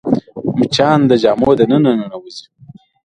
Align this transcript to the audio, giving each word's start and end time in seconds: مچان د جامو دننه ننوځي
مچان 0.57 0.99
د 1.09 1.11
جامو 1.21 1.51
دننه 1.57 1.91
ننوځي 1.99 2.45